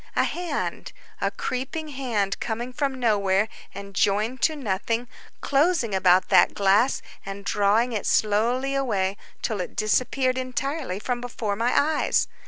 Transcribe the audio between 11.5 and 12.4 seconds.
my eyes!